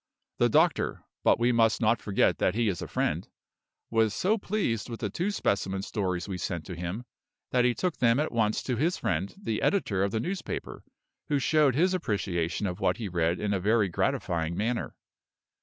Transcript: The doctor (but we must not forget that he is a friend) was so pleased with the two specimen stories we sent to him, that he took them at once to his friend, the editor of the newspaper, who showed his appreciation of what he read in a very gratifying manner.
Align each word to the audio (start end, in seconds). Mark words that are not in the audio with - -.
The 0.39 0.49
doctor 0.49 1.03
(but 1.23 1.39
we 1.39 1.51
must 1.51 1.79
not 1.79 2.01
forget 2.01 2.39
that 2.39 2.55
he 2.55 2.69
is 2.69 2.81
a 2.81 2.87
friend) 2.87 3.27
was 3.91 4.15
so 4.15 4.35
pleased 4.35 4.89
with 4.89 4.99
the 5.01 5.11
two 5.11 5.29
specimen 5.29 5.83
stories 5.83 6.27
we 6.27 6.39
sent 6.39 6.65
to 6.65 6.75
him, 6.75 7.03
that 7.51 7.65
he 7.65 7.75
took 7.75 7.97
them 7.97 8.19
at 8.19 8.31
once 8.31 8.63
to 8.63 8.75
his 8.77 8.97
friend, 8.97 9.31
the 9.37 9.61
editor 9.61 10.01
of 10.03 10.09
the 10.09 10.19
newspaper, 10.19 10.83
who 11.29 11.37
showed 11.37 11.75
his 11.75 11.93
appreciation 11.93 12.65
of 12.65 12.79
what 12.79 12.97
he 12.97 13.09
read 13.09 13.39
in 13.39 13.53
a 13.53 13.59
very 13.59 13.89
gratifying 13.89 14.57
manner. 14.57 14.95